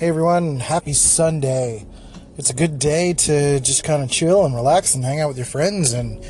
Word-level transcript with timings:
Hey 0.00 0.08
everyone, 0.08 0.60
happy 0.60 0.94
Sunday. 0.94 1.84
It's 2.38 2.48
a 2.48 2.54
good 2.54 2.78
day 2.78 3.12
to 3.12 3.60
just 3.60 3.84
kind 3.84 4.02
of 4.02 4.10
chill 4.10 4.46
and 4.46 4.54
relax 4.54 4.94
and 4.94 5.04
hang 5.04 5.20
out 5.20 5.28
with 5.28 5.36
your 5.36 5.44
friends 5.44 5.92
and 5.92 6.24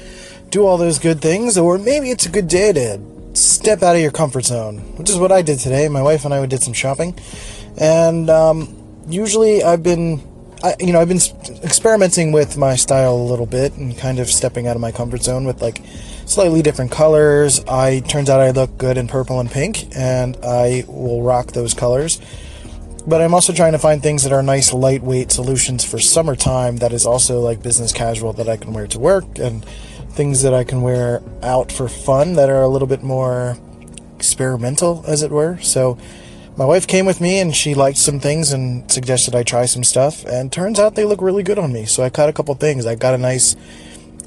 do 0.50 0.66
all 0.66 0.76
those 0.76 0.98
good 0.98 1.20
things, 1.20 1.56
or 1.56 1.78
maybe 1.78 2.10
it's 2.10 2.26
a 2.26 2.30
good 2.30 2.48
day 2.48 2.72
to 2.72 3.00
step 3.32 3.84
out 3.84 3.94
of 3.94 4.02
your 4.02 4.10
comfort 4.10 4.44
zone, 4.44 4.78
which 4.96 5.08
is 5.08 5.18
what 5.18 5.30
I 5.30 5.42
did 5.42 5.60
today. 5.60 5.88
My 5.88 6.02
wife 6.02 6.24
and 6.24 6.34
I 6.34 6.44
did 6.46 6.64
some 6.64 6.72
shopping, 6.72 7.16
and 7.78 8.28
um, 8.28 9.04
usually 9.06 9.62
I've 9.62 9.84
been, 9.84 10.20
I, 10.64 10.74
you 10.80 10.92
know, 10.92 11.00
I've 11.00 11.06
been 11.06 11.20
experimenting 11.62 12.32
with 12.32 12.56
my 12.56 12.74
style 12.74 13.14
a 13.14 13.22
little 13.22 13.46
bit 13.46 13.76
and 13.76 13.96
kind 13.96 14.18
of 14.18 14.28
stepping 14.28 14.66
out 14.66 14.74
of 14.74 14.82
my 14.82 14.90
comfort 14.90 15.22
zone 15.22 15.44
with 15.44 15.62
like 15.62 15.80
slightly 16.26 16.60
different 16.60 16.90
colors. 16.90 17.64
I 17.66 18.00
turns 18.00 18.28
out 18.30 18.40
I 18.40 18.50
look 18.50 18.76
good 18.78 18.98
in 18.98 19.06
purple 19.06 19.38
and 19.38 19.48
pink, 19.48 19.96
and 19.96 20.36
I 20.42 20.82
will 20.88 21.22
rock 21.22 21.52
those 21.52 21.72
colors 21.72 22.20
but 23.06 23.20
I'm 23.20 23.34
also 23.34 23.52
trying 23.52 23.72
to 23.72 23.78
find 23.78 24.02
things 24.02 24.22
that 24.24 24.32
are 24.32 24.42
nice 24.42 24.72
lightweight 24.72 25.32
solutions 25.32 25.84
for 25.84 25.98
summertime 25.98 26.78
that 26.78 26.92
is 26.92 27.06
also 27.06 27.40
like 27.40 27.62
business 27.62 27.92
casual 27.92 28.32
that 28.34 28.48
I 28.48 28.56
can 28.56 28.72
wear 28.72 28.86
to 28.88 28.98
work 28.98 29.38
and 29.38 29.64
things 30.10 30.42
that 30.42 30.52
I 30.54 30.64
can 30.64 30.82
wear 30.82 31.22
out 31.42 31.70
for 31.72 31.88
fun 31.88 32.34
that 32.34 32.50
are 32.50 32.62
a 32.62 32.68
little 32.68 32.88
bit 32.88 33.02
more 33.02 33.56
experimental 34.16 35.04
as 35.06 35.22
it 35.22 35.30
were. 35.30 35.58
So 35.60 35.98
my 36.56 36.64
wife 36.64 36.86
came 36.86 37.06
with 37.06 37.20
me 37.20 37.38
and 37.38 37.54
she 37.54 37.74
liked 37.74 37.98
some 37.98 38.20
things 38.20 38.52
and 38.52 38.90
suggested 38.90 39.34
I 39.34 39.44
try 39.44 39.64
some 39.66 39.84
stuff 39.84 40.24
and 40.26 40.52
turns 40.52 40.78
out 40.78 40.94
they 40.94 41.04
look 41.04 41.22
really 41.22 41.42
good 41.42 41.58
on 41.58 41.72
me. 41.72 41.86
So 41.86 42.02
I 42.02 42.10
cut 42.10 42.28
a 42.28 42.32
couple 42.32 42.54
things. 42.54 42.86
I 42.86 42.96
got 42.96 43.14
a 43.14 43.18
nice 43.18 43.56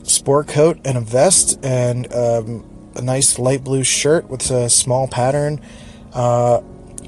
sport 0.04 0.48
coat 0.48 0.80
and 0.84 0.98
a 0.98 1.02
vest 1.02 1.60
and 1.63 2.12
um, 2.13 2.66
a 2.96 3.01
nice 3.01 3.38
light 3.38 3.63
blue 3.63 3.84
shirt 3.84 4.29
with 4.29 4.49
a 4.51 4.70
small 4.70 5.07
pattern. 5.07 5.62
Uh, 6.13 6.62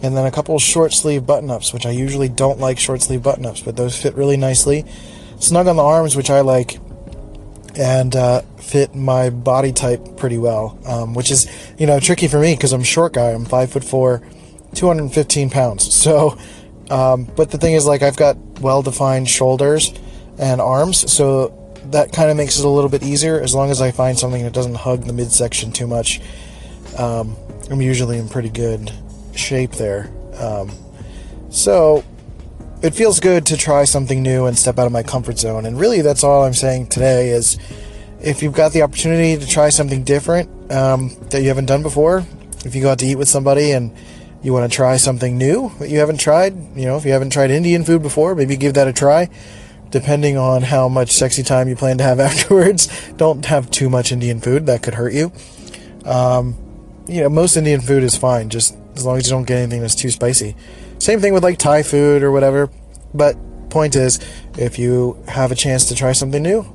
and 0.05 0.15
then 0.15 0.27
a 0.27 0.31
couple 0.31 0.57
short 0.59 0.93
sleeve 0.93 1.25
button 1.25 1.49
ups, 1.49 1.73
which 1.73 1.87
I 1.87 1.89
usually 1.89 2.29
don't 2.29 2.59
like 2.59 2.77
short 2.77 3.01
sleeve 3.01 3.23
button 3.23 3.43
ups, 3.43 3.61
but 3.61 3.75
those 3.75 3.99
fit 3.99 4.13
really 4.13 4.37
nicely. 4.37 4.85
Snug 5.39 5.67
on 5.67 5.77
the 5.77 5.83
arms, 5.83 6.15
which 6.15 6.29
I 6.29 6.41
like, 6.41 6.77
and 7.75 8.15
uh, 8.15 8.41
fit 8.57 8.93
my 8.93 9.31
body 9.31 9.73
type 9.73 10.15
pretty 10.15 10.37
well, 10.37 10.77
um, 10.85 11.15
which 11.15 11.31
is 11.31 11.49
you 11.79 11.87
know 11.87 11.99
tricky 11.99 12.27
for 12.27 12.39
me 12.39 12.53
because 12.53 12.71
I'm 12.71 12.81
a 12.81 12.85
short 12.85 13.13
guy. 13.13 13.31
I'm 13.31 13.45
five 13.45 13.71
foot 13.71 13.83
four, 13.83 14.21
215 14.75 15.49
pounds. 15.49 15.93
So, 16.05 16.37
um, 16.91 17.23
but 17.35 17.49
the 17.49 17.57
thing 17.57 17.73
is, 17.73 17.87
like 17.87 18.03
I've 18.03 18.15
got 18.15 18.37
well 18.61 18.83
defined 18.83 19.27
shoulders 19.27 19.91
and 20.37 20.61
arms, 20.61 21.11
so 21.11 21.73
that 21.85 22.11
kind 22.13 22.29
of 22.29 22.37
makes 22.37 22.59
it 22.59 22.65
a 22.65 22.69
little 22.69 22.91
bit 22.91 23.01
easier 23.01 23.41
as 23.41 23.55
long 23.55 23.71
as 23.71 23.81
I 23.81 23.89
find 23.89 24.19
something 24.19 24.43
that 24.43 24.53
doesn't 24.53 24.75
hug 24.75 25.05
the 25.05 25.13
midsection 25.13 25.71
too 25.71 25.87
much. 25.87 26.21
Um, 26.95 27.35
I'm 27.71 27.81
usually 27.81 28.19
in 28.19 28.29
pretty 28.29 28.49
good 28.49 28.91
shape 29.37 29.71
there. 29.71 30.11
Um, 30.39 30.71
so 31.49 32.03
it 32.81 32.93
feels 32.93 33.19
good 33.19 33.45
to 33.47 33.57
try 33.57 33.83
something 33.83 34.21
new 34.21 34.45
and 34.45 34.57
step 34.57 34.77
out 34.77 34.85
of 34.85 34.91
my 34.91 35.03
comfort 35.03 35.39
zone. 35.39 35.65
And 35.65 35.79
really, 35.79 36.01
that's 36.01 36.23
all 36.23 36.43
I'm 36.43 36.53
saying 36.53 36.87
today 36.87 37.29
is 37.29 37.57
if 38.21 38.43
you've 38.43 38.53
got 38.53 38.73
the 38.73 38.81
opportunity 38.81 39.37
to 39.37 39.47
try 39.47 39.69
something 39.69 40.03
different 40.03 40.71
um, 40.71 41.15
that 41.29 41.41
you 41.41 41.47
haven't 41.47 41.65
done 41.65 41.81
before, 41.81 42.25
if 42.65 42.75
you 42.75 42.81
go 42.81 42.91
out 42.91 42.99
to 42.99 43.05
eat 43.05 43.15
with 43.15 43.27
somebody 43.27 43.71
and 43.71 43.95
you 44.43 44.53
want 44.53 44.69
to 44.69 44.75
try 44.75 44.97
something 44.97 45.37
new 45.37 45.71
that 45.79 45.89
you 45.89 45.99
haven't 45.99 46.19
tried, 46.19 46.53
you 46.77 46.85
know, 46.85 46.97
if 46.97 47.05
you 47.05 47.11
haven't 47.11 47.31
tried 47.31 47.51
Indian 47.51 47.83
food 47.83 48.01
before, 48.01 48.35
maybe 48.35 48.55
give 48.55 48.73
that 48.75 48.87
a 48.87 48.93
try. 48.93 49.29
Depending 49.91 50.37
on 50.37 50.61
how 50.61 50.89
much 50.89 51.11
sexy 51.11 51.41
time 51.41 51.69
you 51.69 51.75
plan 51.75 51.97
to 51.99 52.03
have 52.03 52.19
afterwards, 52.29 52.89
don't 53.13 53.45
have 53.45 53.71
too 53.71 53.89
much 53.89 54.11
Indian 54.11 54.39
food. 54.41 54.65
That 54.65 54.83
could 54.83 54.95
hurt 54.95 55.13
you. 55.13 55.31
Um, 56.05 56.55
you 57.07 57.21
know, 57.21 57.29
most 57.29 57.55
Indian 57.55 57.81
food 57.81 58.03
is 58.03 58.15
fine. 58.15 58.49
Just 58.49 58.75
as 58.95 59.05
long 59.05 59.17
as 59.17 59.27
you 59.27 59.31
don't 59.31 59.45
get 59.45 59.57
anything 59.57 59.81
that's 59.81 59.95
too 59.95 60.09
spicy. 60.09 60.55
Same 60.99 61.19
thing 61.19 61.33
with 61.33 61.43
like 61.43 61.57
Thai 61.57 61.83
food 61.83 62.23
or 62.23 62.31
whatever. 62.31 62.69
But 63.13 63.37
point 63.69 63.95
is, 63.95 64.19
if 64.57 64.79
you 64.79 65.21
have 65.27 65.51
a 65.51 65.55
chance 65.55 65.85
to 65.85 65.95
try 65.95 66.13
something 66.13 66.41
new, 66.41 66.65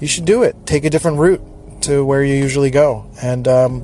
you 0.00 0.06
should 0.06 0.24
do 0.24 0.42
it. 0.42 0.56
Take 0.66 0.84
a 0.84 0.90
different 0.90 1.18
route 1.18 1.42
to 1.82 2.04
where 2.04 2.22
you 2.22 2.34
usually 2.34 2.70
go 2.70 3.10
and 3.22 3.46
um, 3.48 3.82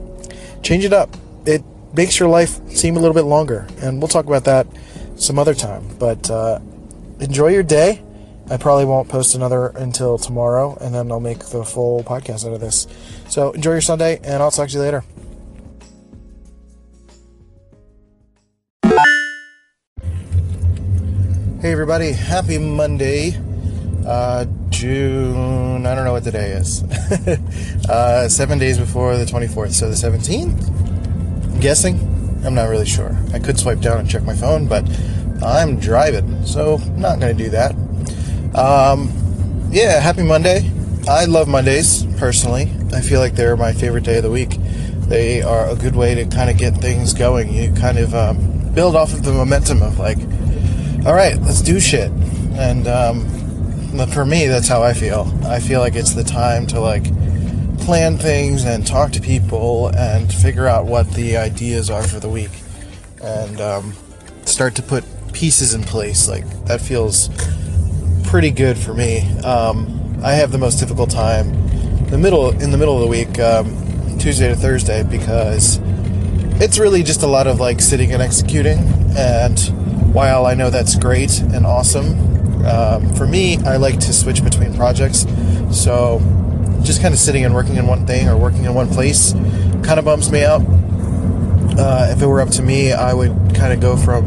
change 0.62 0.84
it 0.84 0.92
up. 0.92 1.16
It 1.46 1.62
makes 1.94 2.18
your 2.18 2.28
life 2.28 2.60
seem 2.70 2.96
a 2.96 3.00
little 3.00 3.14
bit 3.14 3.22
longer, 3.22 3.66
and 3.80 4.00
we'll 4.00 4.08
talk 4.08 4.26
about 4.26 4.44
that 4.44 4.66
some 5.16 5.38
other 5.38 5.54
time. 5.54 5.88
But 5.98 6.30
uh, 6.30 6.60
enjoy 7.20 7.48
your 7.48 7.62
day. 7.62 8.02
I 8.50 8.56
probably 8.56 8.86
won't 8.86 9.08
post 9.08 9.34
another 9.34 9.68
until 9.68 10.16
tomorrow, 10.16 10.76
and 10.80 10.94
then 10.94 11.12
I'll 11.12 11.20
make 11.20 11.40
the 11.40 11.64
full 11.64 12.02
podcast 12.02 12.46
out 12.46 12.52
of 12.52 12.60
this. 12.60 12.86
So 13.28 13.52
enjoy 13.52 13.72
your 13.72 13.80
Sunday, 13.80 14.20
and 14.24 14.42
I'll 14.42 14.50
talk 14.50 14.68
to 14.68 14.74
you 14.74 14.80
later. 14.80 15.04
Hey 21.60 21.72
everybody, 21.72 22.12
happy 22.12 22.56
Monday, 22.56 23.36
uh, 24.06 24.46
June, 24.68 25.86
I 25.86 25.96
don't 25.96 26.04
know 26.04 26.12
what 26.12 26.22
the 26.22 26.30
day 26.30 26.52
is. 26.52 26.84
uh, 27.90 28.28
seven 28.28 28.60
days 28.60 28.78
before 28.78 29.16
the 29.16 29.24
24th, 29.24 29.72
so 29.72 29.88
the 29.90 29.96
17th? 29.96 30.68
I'm 31.52 31.58
guessing? 31.58 31.98
I'm 32.44 32.54
not 32.54 32.68
really 32.68 32.86
sure. 32.86 33.18
I 33.34 33.40
could 33.40 33.58
swipe 33.58 33.80
down 33.80 33.98
and 33.98 34.08
check 34.08 34.22
my 34.22 34.36
phone, 34.36 34.68
but 34.68 34.88
I'm 35.42 35.80
driving, 35.80 36.46
so 36.46 36.76
I'm 36.76 37.00
not 37.00 37.18
going 37.18 37.36
to 37.36 37.42
do 37.42 37.50
that. 37.50 37.72
Um, 38.54 39.12
yeah, 39.72 39.98
happy 39.98 40.22
Monday. 40.22 40.70
I 41.08 41.24
love 41.24 41.48
Mondays, 41.48 42.04
personally. 42.18 42.70
I 42.94 43.00
feel 43.00 43.18
like 43.18 43.34
they're 43.34 43.56
my 43.56 43.72
favorite 43.72 44.04
day 44.04 44.18
of 44.18 44.22
the 44.22 44.30
week. 44.30 44.58
They 45.08 45.42
are 45.42 45.68
a 45.68 45.74
good 45.74 45.96
way 45.96 46.14
to 46.14 46.24
kind 46.26 46.50
of 46.50 46.56
get 46.56 46.76
things 46.76 47.14
going. 47.14 47.52
You 47.52 47.72
kind 47.72 47.98
of 47.98 48.14
um, 48.14 48.72
build 48.74 48.94
off 48.94 49.12
of 49.12 49.24
the 49.24 49.32
momentum 49.32 49.82
of 49.82 49.98
like, 49.98 50.18
all 51.06 51.14
right, 51.14 51.40
let's 51.42 51.62
do 51.62 51.80
shit. 51.80 52.10
And 52.52 52.86
um, 52.88 53.26
for 54.08 54.24
me, 54.24 54.46
that's 54.46 54.68
how 54.68 54.82
I 54.82 54.92
feel. 54.92 55.32
I 55.44 55.60
feel 55.60 55.80
like 55.80 55.94
it's 55.94 56.14
the 56.14 56.24
time 56.24 56.66
to 56.68 56.80
like 56.80 57.04
plan 57.78 58.18
things 58.18 58.64
and 58.64 58.86
talk 58.86 59.12
to 59.12 59.20
people 59.20 59.88
and 59.96 60.32
figure 60.32 60.66
out 60.66 60.86
what 60.86 61.10
the 61.12 61.36
ideas 61.36 61.88
are 61.88 62.02
for 62.02 62.20
the 62.20 62.28
week 62.28 62.50
and 63.22 63.60
um, 63.60 63.94
start 64.44 64.74
to 64.76 64.82
put 64.82 65.04
pieces 65.32 65.74
in 65.74 65.82
place. 65.82 66.28
Like 66.28 66.44
that 66.64 66.80
feels 66.80 67.30
pretty 68.24 68.50
good 68.50 68.76
for 68.76 68.92
me. 68.92 69.20
Um, 69.40 70.20
I 70.22 70.32
have 70.32 70.52
the 70.52 70.58
most 70.58 70.80
difficult 70.80 71.10
time 71.10 71.52
the 72.08 72.18
middle 72.18 72.50
in 72.50 72.70
the 72.70 72.78
middle 72.78 72.94
of 72.94 73.02
the 73.02 73.06
week, 73.06 73.38
um, 73.38 74.18
Tuesday 74.18 74.48
to 74.48 74.56
Thursday, 74.56 75.02
because 75.02 75.78
it's 76.60 76.78
really 76.78 77.02
just 77.02 77.22
a 77.22 77.26
lot 77.26 77.46
of 77.46 77.60
like 77.60 77.80
sitting 77.80 78.12
and 78.12 78.22
executing 78.22 78.78
and 79.16 79.58
while 80.18 80.46
I 80.46 80.54
know 80.54 80.68
that's 80.68 80.96
great 80.96 81.38
and 81.38 81.64
awesome, 81.64 82.66
um, 82.66 83.14
for 83.14 83.24
me, 83.24 83.56
I 83.58 83.76
like 83.76 84.00
to 84.00 84.12
switch 84.12 84.42
between 84.42 84.74
projects. 84.74 85.24
So 85.70 86.18
just 86.82 87.00
kind 87.00 87.14
of 87.14 87.20
sitting 87.20 87.44
and 87.44 87.54
working 87.54 87.76
in 87.76 87.86
one 87.86 88.04
thing 88.04 88.28
or 88.28 88.36
working 88.36 88.64
in 88.64 88.74
one 88.74 88.88
place 88.88 89.32
kind 89.84 89.96
of 89.96 90.04
bums 90.04 90.32
me 90.32 90.42
out. 90.42 90.62
Uh, 91.78 92.08
if 92.10 92.20
it 92.20 92.26
were 92.26 92.40
up 92.40 92.50
to 92.50 92.62
me, 92.62 92.92
I 92.92 93.14
would 93.14 93.30
kind 93.54 93.72
of 93.72 93.78
go 93.80 93.96
from 93.96 94.26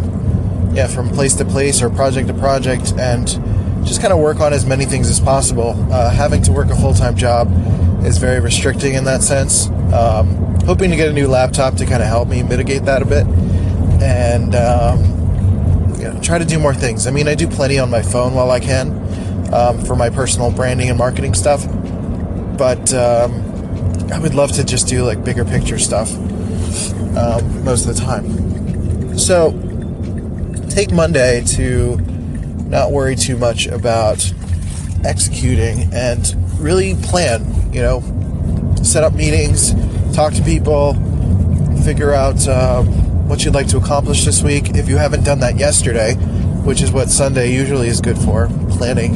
yeah 0.73 0.87
from 0.87 1.09
place 1.09 1.35
to 1.35 1.43
place 1.43 1.81
or 1.81 1.89
project 1.89 2.29
to 2.29 2.33
project 2.35 2.93
and 2.97 3.27
just 3.85 3.99
kind 3.99 4.13
of 4.13 4.19
work 4.19 4.39
on 4.39 4.53
as 4.53 4.65
many 4.65 4.85
things 4.85 5.09
as 5.09 5.19
possible. 5.19 5.71
Uh, 5.91 6.09
having 6.09 6.41
to 6.43 6.53
work 6.53 6.69
a 6.69 6.75
full 6.77 6.93
time 6.93 7.17
job 7.17 7.51
is 8.05 8.17
very 8.17 8.39
restricting 8.39 8.93
in 8.93 9.03
that 9.03 9.23
sense. 9.23 9.67
Um, 9.91 10.55
hoping 10.65 10.89
to 10.91 10.95
get 10.95 11.09
a 11.09 11.13
new 11.13 11.27
laptop 11.27 11.75
to 11.75 11.85
kind 11.85 12.01
of 12.01 12.07
help 12.07 12.29
me 12.29 12.43
mitigate 12.43 12.85
that 12.85 13.01
a 13.01 13.05
bit, 13.05 13.27
and 14.01 14.55
um, 14.55 15.20
try 16.21 16.37
to 16.37 16.45
do 16.45 16.59
more 16.59 16.73
things. 16.73 17.07
I 17.07 17.11
mean, 17.11 17.27
I 17.27 17.35
do 17.35 17.47
plenty 17.47 17.79
on 17.79 17.89
my 17.89 18.01
phone 18.01 18.33
while 18.33 18.51
I 18.51 18.59
can 18.59 18.91
um, 19.53 19.83
for 19.85 19.95
my 19.95 20.09
personal 20.09 20.51
branding 20.51 20.89
and 20.89 20.97
marketing 20.97 21.33
stuff, 21.33 21.65
but 22.57 22.93
um, 22.93 23.31
I 24.11 24.19
would 24.19 24.33
love 24.33 24.51
to 24.53 24.63
just 24.63 24.87
do 24.87 25.03
like 25.03 25.23
bigger 25.23 25.45
picture 25.45 25.77
stuff 25.77 26.13
um, 27.17 27.63
most 27.63 27.87
of 27.87 27.95
the 27.95 28.01
time. 28.01 29.17
So 29.17 29.51
take 30.69 30.91
Monday 30.91 31.43
to 31.55 31.97
not 32.67 32.91
worry 32.91 33.15
too 33.15 33.37
much 33.37 33.67
about 33.67 34.33
executing 35.03 35.93
and 35.93 36.35
really 36.59 36.95
plan. 36.95 37.73
You 37.73 37.81
know, 37.81 38.75
set 38.83 39.03
up 39.03 39.13
meetings, 39.13 39.73
talk 40.13 40.33
to 40.33 40.43
people, 40.43 40.93
figure 41.83 42.13
out. 42.13 42.47
Um, 42.47 43.00
what 43.31 43.45
you'd 43.45 43.53
like 43.53 43.67
to 43.67 43.77
accomplish 43.77 44.25
this 44.25 44.43
week. 44.43 44.71
If 44.71 44.89
you 44.89 44.97
haven't 44.97 45.23
done 45.23 45.39
that 45.39 45.57
yesterday, 45.57 46.15
which 46.65 46.81
is 46.81 46.91
what 46.91 47.09
Sunday 47.09 47.53
usually 47.53 47.87
is 47.87 48.01
good 48.01 48.17
for, 48.17 48.49
planning. 48.71 49.15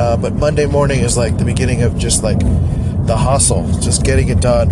Uh, 0.00 0.16
but 0.16 0.32
Monday 0.32 0.64
morning 0.64 1.00
is 1.00 1.18
like 1.18 1.36
the 1.36 1.44
beginning 1.44 1.82
of 1.82 1.98
just 1.98 2.22
like 2.22 2.38
the 2.38 3.14
hustle, 3.14 3.70
just 3.80 4.04
getting 4.04 4.30
it 4.30 4.40
done. 4.40 4.70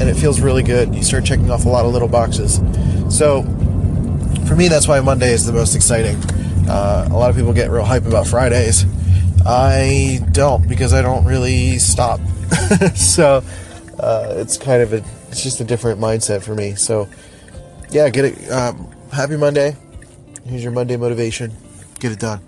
And 0.00 0.04
it 0.04 0.14
feels 0.14 0.40
really 0.40 0.62
good. 0.62 0.94
You 0.94 1.02
start 1.02 1.26
checking 1.26 1.50
off 1.50 1.66
a 1.66 1.68
lot 1.68 1.84
of 1.84 1.92
little 1.92 2.08
boxes. 2.08 2.58
So 3.14 3.42
for 4.48 4.56
me, 4.56 4.68
that's 4.68 4.88
why 4.88 4.98
Monday 5.00 5.34
is 5.34 5.44
the 5.44 5.52
most 5.52 5.74
exciting. 5.74 6.16
Uh, 6.66 7.06
a 7.10 7.14
lot 7.14 7.28
of 7.28 7.36
people 7.36 7.52
get 7.52 7.70
real 7.70 7.84
hype 7.84 8.06
about 8.06 8.26
Fridays. 8.26 8.86
I 9.44 10.26
don't 10.32 10.66
because 10.66 10.94
I 10.94 11.02
don't 11.02 11.26
really 11.26 11.78
stop. 11.78 12.18
so 12.94 13.44
uh, 14.00 14.32
it's 14.36 14.56
kind 14.56 14.80
of 14.80 14.94
a, 14.94 15.04
it's 15.28 15.42
just 15.42 15.60
a 15.60 15.64
different 15.64 16.00
mindset 16.00 16.42
for 16.42 16.54
me. 16.54 16.76
So 16.76 17.10
yeah, 17.90 18.08
get 18.08 18.24
it. 18.24 18.50
Um, 18.50 18.90
happy 19.12 19.36
Monday. 19.36 19.76
Here's 20.44 20.62
your 20.62 20.72
Monday 20.72 20.96
motivation. 20.96 21.52
Get 22.00 22.12
it 22.12 22.18
done. 22.18 22.40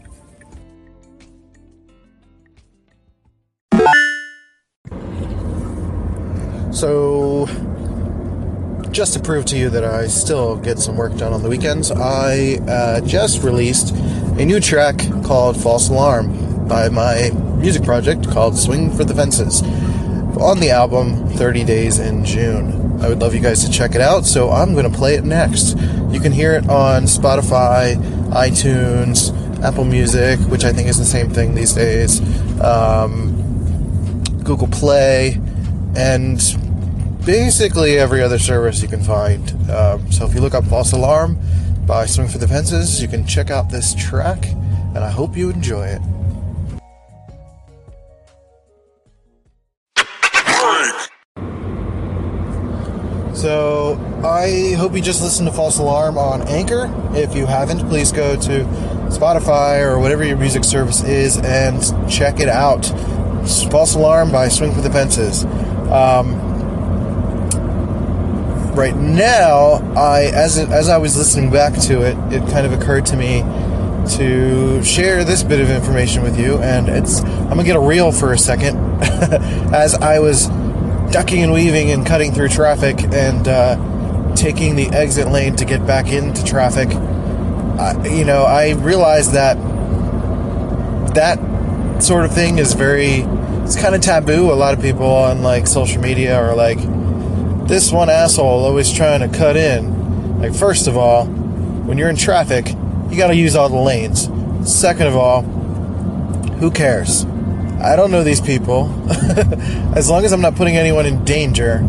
So, 6.72 7.46
just 8.90 9.14
to 9.14 9.20
prove 9.20 9.46
to 9.46 9.56
you 9.56 9.70
that 9.70 9.82
I 9.82 10.08
still 10.08 10.56
get 10.56 10.78
some 10.78 10.96
work 10.96 11.16
done 11.16 11.32
on 11.32 11.42
the 11.42 11.48
weekends, 11.48 11.90
I 11.90 12.58
uh, 12.68 13.00
just 13.00 13.42
released 13.42 13.94
a 13.94 14.44
new 14.44 14.60
track 14.60 14.98
called 15.24 15.56
False 15.56 15.88
Alarm 15.88 16.68
by 16.68 16.90
my 16.90 17.30
music 17.56 17.82
project 17.82 18.28
called 18.28 18.58
Swing 18.58 18.90
for 18.94 19.04
the 19.04 19.14
Fences 19.14 19.62
on 20.36 20.60
the 20.60 20.70
album 20.70 21.28
30 21.30 21.64
Days 21.64 21.98
in 21.98 22.24
June. 22.24 23.00
I 23.00 23.08
would 23.08 23.20
love 23.20 23.34
you 23.34 23.40
guys 23.40 23.64
to 23.64 23.70
check 23.70 23.94
it 23.94 24.00
out, 24.00 24.24
so 24.24 24.50
I'm 24.50 24.72
going 24.72 24.90
to 24.90 24.96
play 24.96 25.14
it 25.14 25.24
next. 25.24 25.76
You 26.10 26.20
can 26.20 26.32
hear 26.32 26.52
it 26.52 26.68
on 26.68 27.04
Spotify, 27.04 27.96
iTunes, 28.30 29.32
Apple 29.62 29.84
Music, 29.84 30.38
which 30.48 30.64
I 30.64 30.72
think 30.72 30.88
is 30.88 30.98
the 30.98 31.04
same 31.04 31.30
thing 31.30 31.54
these 31.54 31.72
days, 31.72 32.20
um, 32.60 33.32
Google 34.44 34.68
Play, 34.68 35.40
and 35.96 36.40
basically 37.24 37.98
every 37.98 38.22
other 38.22 38.38
service 38.38 38.82
you 38.82 38.88
can 38.88 39.02
find. 39.02 39.50
Um, 39.70 40.10
so 40.12 40.26
if 40.26 40.34
you 40.34 40.40
look 40.40 40.54
up 40.54 40.64
False 40.64 40.92
Alarm 40.92 41.38
by 41.86 42.06
Swing 42.06 42.28
for 42.28 42.38
the 42.38 42.48
Fences, 42.48 43.00
you 43.00 43.08
can 43.08 43.26
check 43.26 43.50
out 43.50 43.70
this 43.70 43.94
track, 43.94 44.46
and 44.46 44.98
I 44.98 45.10
hope 45.10 45.36
you 45.36 45.50
enjoy 45.50 45.86
it. 45.86 46.02
So 53.46 53.94
I 54.24 54.72
hope 54.72 54.94
you 54.94 55.00
just 55.00 55.22
listened 55.22 55.48
to 55.48 55.54
False 55.54 55.78
Alarm 55.78 56.18
on 56.18 56.42
Anchor. 56.48 56.92
If 57.14 57.36
you 57.36 57.46
haven't, 57.46 57.88
please 57.88 58.10
go 58.10 58.34
to 58.34 58.64
Spotify 59.08 59.82
or 59.82 60.00
whatever 60.00 60.24
your 60.24 60.36
music 60.36 60.64
service 60.64 61.04
is 61.04 61.36
and 61.36 61.80
check 62.10 62.40
it 62.40 62.48
out. 62.48 62.86
False 63.70 63.94
Alarm 63.94 64.32
by 64.32 64.48
Swing 64.48 64.74
for 64.74 64.80
the 64.80 64.90
Fences. 64.90 65.44
Um, 65.92 66.34
right 68.74 68.96
now, 68.96 69.74
I 69.94 70.22
as 70.34 70.58
it, 70.58 70.70
as 70.70 70.88
I 70.88 70.98
was 70.98 71.16
listening 71.16 71.52
back 71.52 71.74
to 71.82 72.02
it, 72.02 72.16
it 72.32 72.40
kind 72.50 72.66
of 72.66 72.72
occurred 72.72 73.06
to 73.06 73.16
me 73.16 73.42
to 74.16 74.82
share 74.82 75.22
this 75.22 75.44
bit 75.44 75.60
of 75.60 75.70
information 75.70 76.24
with 76.24 76.36
you, 76.36 76.58
and 76.58 76.88
it's 76.88 77.20
I'm 77.20 77.50
gonna 77.50 77.62
get 77.62 77.76
a 77.76 77.80
real 77.80 78.10
for 78.10 78.32
a 78.32 78.38
second 78.38 78.76
as 79.72 79.94
I 79.94 80.18
was 80.18 80.48
ducking 81.10 81.42
and 81.42 81.52
weaving 81.52 81.90
and 81.90 82.06
cutting 82.06 82.32
through 82.32 82.48
traffic 82.48 83.02
and 83.02 83.46
uh, 83.48 84.34
taking 84.34 84.76
the 84.76 84.86
exit 84.88 85.28
lane 85.28 85.56
to 85.56 85.64
get 85.64 85.86
back 85.86 86.12
into 86.12 86.44
traffic. 86.44 86.90
You 86.90 88.24
know, 88.24 88.44
I 88.44 88.72
realized 88.72 89.32
that 89.32 89.56
that 91.14 92.02
sort 92.02 92.24
of 92.24 92.32
thing 92.32 92.58
is 92.58 92.74
very 92.74 93.24
it's 93.66 93.74
kind 93.74 93.96
of 93.96 94.00
taboo. 94.00 94.52
A 94.52 94.54
lot 94.54 94.74
of 94.74 94.80
people 94.80 95.06
on 95.06 95.42
like 95.42 95.66
social 95.66 96.00
media 96.00 96.38
are 96.38 96.54
like, 96.54 96.78
this 97.66 97.90
one 97.90 98.08
asshole 98.08 98.64
always 98.64 98.92
trying 98.92 99.28
to 99.28 99.36
cut 99.36 99.56
in. 99.56 100.40
Like, 100.40 100.54
first 100.54 100.86
of 100.86 100.96
all, 100.96 101.26
when 101.26 101.98
you're 101.98 102.08
in 102.08 102.14
traffic, 102.14 102.68
you 103.10 103.16
got 103.16 103.28
to 103.28 103.34
use 103.34 103.56
all 103.56 103.68
the 103.68 103.76
lanes. 103.76 104.30
Second 104.64 105.08
of 105.08 105.16
all, 105.16 105.42
who 106.60 106.70
cares? 106.70 107.24
I 107.80 107.94
don't 107.96 108.10
know 108.10 108.24
these 108.24 108.40
people. 108.40 108.90
as 109.96 110.08
long 110.08 110.24
as 110.24 110.32
I'm 110.32 110.40
not 110.40 110.56
putting 110.56 110.76
anyone 110.76 111.06
in 111.06 111.24
danger, 111.24 111.80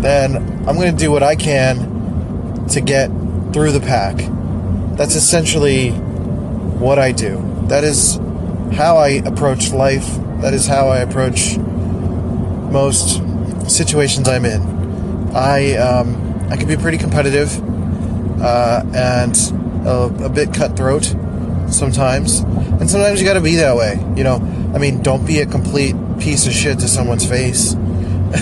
then 0.00 0.36
I'm 0.66 0.76
going 0.76 0.90
to 0.90 0.98
do 0.98 1.10
what 1.10 1.22
I 1.22 1.36
can 1.36 2.66
to 2.68 2.80
get 2.80 3.08
through 3.52 3.72
the 3.72 3.80
pack. 3.80 4.16
That's 4.96 5.14
essentially 5.14 5.90
what 5.90 6.98
I 6.98 7.12
do. 7.12 7.42
That 7.68 7.84
is 7.84 8.16
how 8.72 8.96
I 8.96 9.08
approach 9.08 9.70
life. 9.70 10.06
That 10.40 10.54
is 10.54 10.66
how 10.66 10.88
I 10.88 10.98
approach 10.98 11.58
most 11.58 13.22
situations 13.70 14.28
I'm 14.28 14.44
in. 14.44 14.62
I 15.34 15.76
um, 15.76 16.48
I 16.50 16.56
can 16.56 16.68
be 16.68 16.76
pretty 16.76 16.98
competitive 16.98 17.50
uh, 18.40 18.82
and 18.94 19.36
a, 19.86 20.24
a 20.24 20.28
bit 20.28 20.54
cutthroat 20.54 21.04
sometimes, 21.68 22.40
and 22.40 22.88
sometimes 22.88 23.20
you 23.20 23.26
got 23.26 23.34
to 23.34 23.40
be 23.40 23.56
that 23.56 23.76
way. 23.76 23.94
You 24.16 24.24
know, 24.24 24.38
I 24.74 24.78
mean, 24.78 25.02
don't 25.02 25.26
be 25.26 25.40
a 25.40 25.46
complete 25.46 25.96
piece 26.18 26.46
of 26.46 26.52
shit 26.52 26.78
to 26.80 26.88
someone's 26.88 27.26
face. 27.26 27.74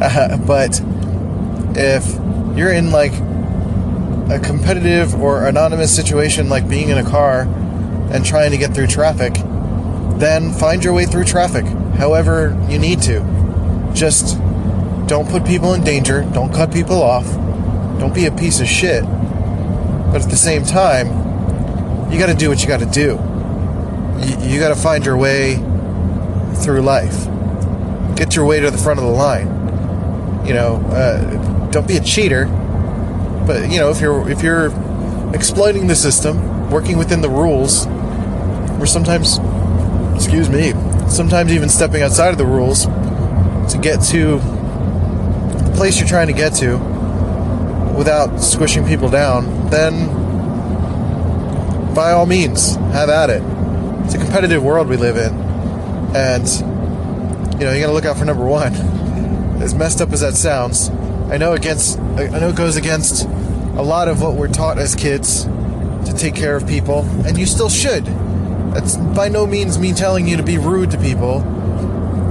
uh, 0.00 0.38
but 0.46 0.80
if 1.76 2.06
you're 2.56 2.72
in 2.72 2.90
like 2.90 3.12
a 4.30 4.40
competitive 4.42 5.14
or 5.14 5.46
anonymous 5.46 5.94
situation, 5.94 6.48
like 6.48 6.68
being 6.68 6.88
in 6.88 6.98
a 6.98 7.04
car 7.04 7.42
and 8.10 8.24
trying 8.24 8.52
to 8.52 8.56
get 8.56 8.74
through 8.74 8.86
traffic, 8.86 9.34
then 10.18 10.52
find 10.52 10.82
your 10.82 10.94
way 10.94 11.04
through 11.04 11.24
traffic 11.24 11.64
however 11.96 12.58
you 12.68 12.78
need 12.78 13.02
to. 13.02 13.20
Just 13.92 14.38
don't 15.06 15.28
put 15.28 15.44
people 15.44 15.74
in 15.74 15.84
danger, 15.84 16.22
don't 16.32 16.52
cut 16.52 16.72
people 16.72 17.02
off, 17.02 17.26
don't 18.00 18.14
be 18.14 18.24
a 18.24 18.32
piece 18.32 18.60
of 18.60 18.66
shit. 18.66 19.04
But 19.04 20.22
at 20.22 20.30
the 20.30 20.36
same 20.36 20.64
time, 20.64 21.08
you 22.10 22.18
got 22.18 22.26
to 22.26 22.34
do 22.34 22.48
what 22.48 22.62
you 22.62 22.66
got 22.66 22.80
to 22.80 22.86
do 22.86 23.18
you, 24.22 24.54
you 24.54 24.60
got 24.60 24.68
to 24.68 24.76
find 24.76 25.04
your 25.04 25.16
way 25.16 25.56
through 26.62 26.82
life. 26.82 27.26
Get 28.16 28.36
your 28.36 28.44
way 28.44 28.60
to 28.60 28.70
the 28.70 28.78
front 28.78 28.98
of 28.98 29.04
the 29.04 29.10
line. 29.10 29.46
You 30.46 30.54
know, 30.54 30.76
uh, 30.90 31.70
don't 31.70 31.86
be 31.86 31.96
a 31.96 32.00
cheater. 32.00 32.46
But 33.46 33.70
you 33.70 33.78
know, 33.78 33.90
if 33.90 34.00
you're 34.00 34.28
if 34.30 34.42
you're 34.42 34.66
exploiting 35.34 35.86
the 35.86 35.94
system, 35.94 36.70
working 36.70 36.98
within 36.98 37.20
the 37.20 37.30
rules, 37.30 37.86
or 38.78 38.86
sometimes, 38.86 39.38
excuse 40.14 40.48
me, 40.48 40.72
sometimes 41.08 41.52
even 41.52 41.68
stepping 41.68 42.02
outside 42.02 42.30
of 42.30 42.38
the 42.38 42.46
rules 42.46 42.84
to 42.84 43.78
get 43.80 44.02
to 44.02 44.38
the 44.38 45.72
place 45.76 45.98
you're 45.98 46.08
trying 46.08 46.26
to 46.26 46.32
get 46.32 46.52
to 46.54 46.76
without 47.96 48.38
squishing 48.38 48.86
people 48.86 49.08
down, 49.08 49.70
then 49.70 50.08
by 51.94 52.12
all 52.12 52.26
means, 52.26 52.76
have 52.76 53.08
at 53.08 53.30
it 53.30 53.42
it's 54.10 54.20
a 54.20 54.24
competitive 54.24 54.60
world 54.60 54.88
we 54.88 54.96
live 54.96 55.16
in, 55.16 55.32
and 56.16 56.44
you 57.60 57.64
know 57.64 57.72
you 57.72 57.80
got 57.80 57.86
to 57.86 57.92
look 57.92 58.04
out 58.04 58.18
for 58.18 58.24
number 58.24 58.44
one. 58.44 58.74
As 59.62 59.72
messed 59.72 60.00
up 60.00 60.10
as 60.10 60.20
that 60.22 60.34
sounds, 60.34 60.90
I 61.30 61.36
know 61.36 61.52
against 61.52 61.96
I 62.00 62.26
know 62.26 62.48
it 62.48 62.56
goes 62.56 62.74
against 62.74 63.26
a 63.26 63.82
lot 63.82 64.08
of 64.08 64.20
what 64.20 64.34
we're 64.34 64.48
taught 64.48 64.78
as 64.78 64.96
kids 64.96 65.44
to 65.44 66.12
take 66.18 66.34
care 66.34 66.56
of 66.56 66.66
people, 66.66 67.02
and 67.24 67.38
you 67.38 67.46
still 67.46 67.68
should. 67.68 68.04
That's 68.74 68.96
by 68.96 69.28
no 69.28 69.46
means 69.46 69.78
me 69.78 69.92
telling 69.92 70.26
you 70.26 70.36
to 70.38 70.42
be 70.42 70.58
rude 70.58 70.90
to 70.90 70.98
people 70.98 71.44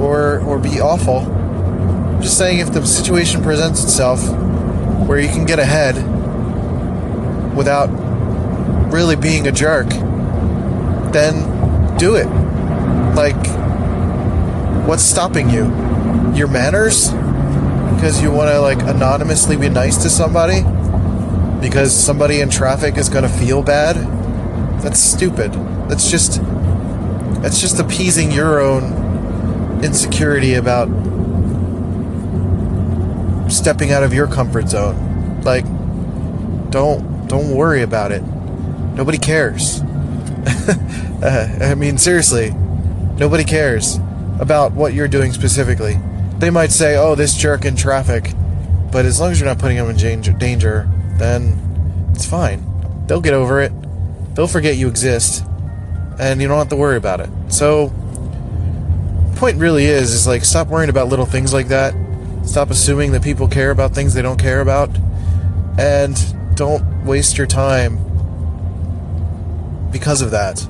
or 0.04 0.42
or 0.42 0.60
be 0.60 0.82
awful. 0.82 1.20
I'm 1.20 2.22
just 2.22 2.38
saying 2.38 2.60
if 2.60 2.74
the 2.74 2.86
situation 2.86 3.42
presents 3.42 3.82
itself 3.86 4.20
where 5.08 5.18
you 5.18 5.30
can 5.30 5.46
get 5.46 5.60
ahead 5.60 5.96
without 7.56 7.88
really 8.92 9.16
being 9.16 9.48
a 9.48 9.54
jerk, 9.54 9.88
then 11.14 11.59
do 12.00 12.16
it. 12.16 12.26
Like, 13.16 13.36
what's 14.88 15.04
stopping 15.04 15.50
you? 15.50 15.66
Your 16.34 16.48
manners? 16.48 17.10
Because 17.94 18.22
you 18.22 18.32
want 18.32 18.50
to, 18.50 18.60
like, 18.62 18.80
anonymously 18.80 19.58
be 19.58 19.70
nice 19.70 19.98
to 20.04 20.10
somebody? 20.10 20.62
Because 21.62 21.94
somebody 21.94 22.40
in 22.40 22.50
traffic 22.50 22.98
is 22.98 23.10
going 23.10 23.24
to 23.24 23.30
feel 23.30 23.62
bad? 23.62 23.98
That's 24.82 25.00
stupid. 25.00 25.52
That's 25.90 26.10
just. 26.10 26.42
That's 27.42 27.62
just 27.62 27.80
appeasing 27.80 28.32
your 28.32 28.60
own 28.60 29.82
insecurity 29.82 30.56
about 30.56 30.88
stepping 33.50 33.92
out 33.92 34.04
of 34.04 34.14
your 34.14 34.28
comfort 34.28 34.68
zone. 34.70 35.42
Like, 35.42 35.64
don't 36.70 37.28
don't 37.28 37.52
worry 37.56 37.82
about 37.82 38.12
it. 38.12 38.22
Nobody 38.96 39.18
cares. 39.18 39.82
uh, 41.22 41.58
I 41.62 41.76
mean, 41.76 41.98
seriously, 41.98 42.52
nobody 43.18 43.44
cares 43.44 44.00
about 44.40 44.72
what 44.72 44.94
you're 44.94 45.08
doing 45.08 45.34
specifically. 45.34 46.00
They 46.38 46.50
might 46.50 46.72
say, 46.72 46.96
oh, 46.96 47.16
this 47.16 47.36
jerk 47.36 47.66
in 47.66 47.76
traffic, 47.76 48.32
but 48.92 49.06
as 49.06 49.20
long 49.20 49.32
as 49.32 49.40
you're 49.40 49.50
not 49.50 49.60
putting 49.60 49.78
them 49.78 49.90
in 49.90 49.98
danger, 50.38 50.90
then 51.18 52.10
it's 52.16 52.26
fine. 52.26 52.64
They'll 53.08 53.22
get 53.22 53.34
over 53.34 53.62
it. 53.62 53.74
They'll 54.36 54.48
forget 54.48 54.78
you 54.78 54.88
exist, 54.88 55.44
and 56.20 56.42
you 56.42 56.48
don't 56.48 56.58
have 56.58 56.70
to 56.70 56.78
worry 56.78 56.96
about 56.96 57.20
it. 57.20 57.30
So, 57.50 57.94
point 59.36 59.58
really 59.58 59.86
is 59.86 60.14
is 60.14 60.28
like 60.28 60.46
stop 60.46 60.68
worrying 60.68 60.90
about 60.90 61.08
little 61.08 61.26
things 61.26 61.54
like 61.54 61.68
that. 61.68 61.94
Stop 62.46 62.70
assuming 62.70 63.12
that 63.12 63.24
people 63.24 63.48
care 63.48 63.72
about 63.72 63.94
things 63.94 64.14
they 64.14 64.22
don't 64.22 64.40
care 64.40 64.62
about, 64.62 64.90
and 65.78 66.16
don't 66.56 67.06
waste 67.06 67.38
your 67.38 67.48
time 67.48 67.98
because 69.92 70.22
of 70.22 70.32
that. 70.32 70.66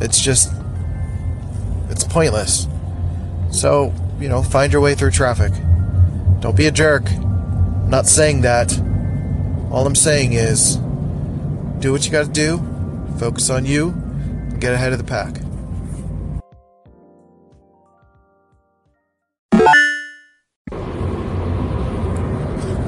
It's 0.00 0.20
just, 0.20 0.52
it's 1.90 2.04
pointless. 2.04 2.66
So, 3.50 3.92
you 4.18 4.28
know, 4.28 4.42
find 4.42 4.72
your 4.72 4.80
way 4.80 4.94
through 4.94 5.10
traffic. 5.10 5.52
Don't 6.40 6.56
be 6.56 6.66
a 6.66 6.70
jerk. 6.70 7.10
I'm 7.10 7.90
not 7.90 8.06
saying 8.06 8.42
that. 8.42 8.78
All 9.70 9.86
I'm 9.86 9.94
saying 9.94 10.32
is, 10.32 10.76
do 11.80 11.92
what 11.92 12.04
you 12.04 12.10
got 12.10 12.26
to 12.26 12.32
do, 12.32 12.58
focus 13.18 13.50
on 13.50 13.64
you, 13.64 13.92
get 14.58 14.72
ahead 14.72 14.92
of 14.92 14.98
the 14.98 15.04
pack. 15.04 15.36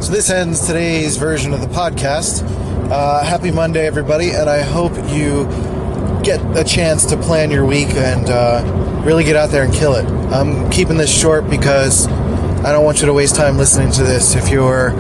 So 0.03 0.13
this 0.13 0.31
ends 0.31 0.67
today's 0.67 1.17
version 1.17 1.53
of 1.53 1.61
the 1.61 1.69
podcast. 1.69 2.43
Uh, 2.91 3.23
happy 3.25 3.51
Monday, 3.51 3.87
everybody, 3.87 4.31
and 4.31 4.51
I 4.51 4.63
hope 4.63 4.93
you 5.11 5.45
get 6.23 6.41
a 6.57 6.65
chance 6.65 7.07
to 7.07 7.17
plan 7.17 7.51
your 7.51 7.65
week 7.65 7.89
and 7.91 8.29
uh, 8.29 9.03
really 9.05 9.25
get 9.25 9.37
out 9.37 9.51
there 9.51 9.65
and 9.65 9.73
kill 9.73 9.95
it. 9.95 10.05
I'm 10.33 10.71
keeping 10.71 10.97
this 10.97 11.13
short 11.13 11.49
because 11.51 12.07
I 12.09 12.73
don't 12.73 12.85
want 12.85 13.01
you 13.01 13.07
to 13.07 13.13
waste 13.13 13.37
time 13.37 13.59
listening 13.59 13.91
to 13.93 14.03
this. 14.03 14.35
If 14.35 14.49
you're 14.49 14.95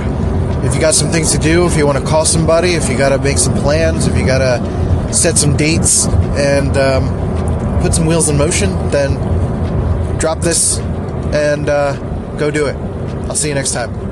if 0.64 0.75
you 0.75 0.81
got 0.81 0.95
some 0.95 1.11
things 1.11 1.33
to 1.33 1.38
do, 1.38 1.67
if 1.67 1.76
you 1.76 1.87
want 1.87 1.99
to 1.99 2.05
call 2.05 2.25
somebody, 2.25 2.75
if 2.75 2.88
you 2.88 2.97
got 2.97 3.09
to 3.09 3.19
make 3.19 3.38
some 3.38 3.55
plans, 3.55 4.07
if 4.07 4.17
you 4.17 4.25
got 4.25 4.38
to 4.38 5.12
set 5.12 5.37
some 5.37 5.57
dates 5.57 6.07
and 6.07 6.76
um, 6.76 7.83
put 7.83 7.93
some 7.95 8.07
wheels 8.07 8.29
in 8.29 8.37
motion, 8.37 8.71
then 8.91 9.17
drop 10.19 10.41
this 10.41 10.79
and 10.79 11.69
uh, 11.69 11.97
go 12.37 12.50
do 12.50 12.67
it. 12.67 12.76
I'll 13.29 13.35
see 13.35 13.49
you 13.49 13.55
next 13.55 13.73
time. 13.73 14.12